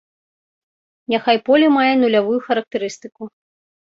[1.13, 3.23] Няхай поле мае нулявую характарыстыку.